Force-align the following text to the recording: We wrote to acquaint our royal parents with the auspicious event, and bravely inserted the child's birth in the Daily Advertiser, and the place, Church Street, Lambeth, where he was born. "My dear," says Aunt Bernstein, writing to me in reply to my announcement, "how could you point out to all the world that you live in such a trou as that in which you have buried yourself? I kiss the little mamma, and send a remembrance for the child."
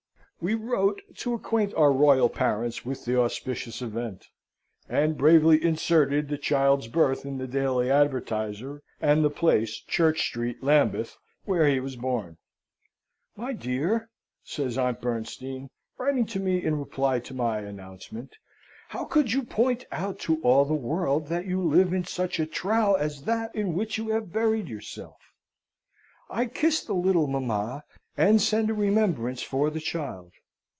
We 0.43 0.55
wrote 0.55 1.03
to 1.17 1.35
acquaint 1.35 1.71
our 1.75 1.91
royal 1.93 2.27
parents 2.27 2.83
with 2.83 3.05
the 3.05 3.15
auspicious 3.21 3.79
event, 3.83 4.25
and 4.89 5.15
bravely 5.15 5.63
inserted 5.63 6.29
the 6.29 6.37
child's 6.39 6.87
birth 6.87 7.27
in 7.27 7.37
the 7.37 7.45
Daily 7.45 7.91
Advertiser, 7.91 8.81
and 8.99 9.23
the 9.23 9.29
place, 9.29 9.75
Church 9.75 10.21
Street, 10.21 10.63
Lambeth, 10.63 11.15
where 11.45 11.67
he 11.69 11.79
was 11.79 11.95
born. 11.95 12.37
"My 13.35 13.53
dear," 13.53 14.09
says 14.43 14.79
Aunt 14.79 14.99
Bernstein, 14.99 15.69
writing 15.99 16.25
to 16.25 16.39
me 16.39 16.57
in 16.63 16.79
reply 16.79 17.19
to 17.19 17.35
my 17.35 17.59
announcement, 17.59 18.33
"how 18.89 19.05
could 19.05 19.31
you 19.33 19.43
point 19.43 19.85
out 19.91 20.17
to 20.21 20.41
all 20.41 20.65
the 20.65 20.73
world 20.73 21.27
that 21.27 21.45
you 21.45 21.61
live 21.61 21.93
in 21.93 22.03
such 22.03 22.39
a 22.39 22.47
trou 22.47 22.95
as 22.95 23.25
that 23.25 23.53
in 23.55 23.75
which 23.75 23.99
you 23.99 24.09
have 24.09 24.33
buried 24.33 24.67
yourself? 24.69 25.21
I 26.31 26.47
kiss 26.47 26.83
the 26.83 26.95
little 26.95 27.27
mamma, 27.27 27.83
and 28.17 28.41
send 28.41 28.69
a 28.69 28.73
remembrance 28.73 29.41
for 29.41 29.69
the 29.69 29.79
child." 29.79 30.31